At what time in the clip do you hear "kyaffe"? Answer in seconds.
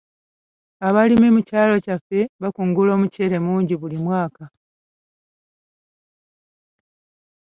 1.85-2.19